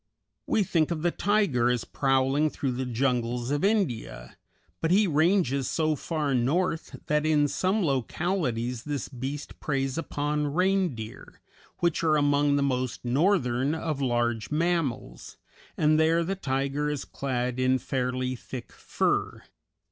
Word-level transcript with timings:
We 0.47 0.63
think 0.63 0.89
of 0.89 1.03
the 1.03 1.11
tiger 1.11 1.69
as 1.69 1.85
prowling 1.85 2.49
through 2.49 2.71
the 2.71 2.87
jungles 2.87 3.51
of 3.51 3.63
India, 3.63 4.35
but 4.81 4.89
he 4.89 5.05
ranges 5.05 5.69
so 5.69 5.95
far 5.95 6.33
north 6.33 6.95
that 7.05 7.23
in 7.23 7.47
some 7.47 7.83
localities 7.85 8.83
this 8.85 9.07
beast 9.07 9.59
preys 9.59 9.99
upon 9.99 10.55
reindeer, 10.55 11.39
which 11.81 12.03
are 12.03 12.17
among 12.17 12.55
the 12.55 12.63
most 12.63 13.05
northern 13.05 13.75
of 13.75 14.01
large 14.01 14.49
mammals, 14.49 15.37
and 15.77 15.99
there 15.99 16.23
the 16.23 16.35
tiger 16.35 16.89
is 16.89 17.05
clad 17.05 17.59
in 17.59 17.77
fairly 17.77 18.35
thick 18.35 18.71
fur. 18.71 19.43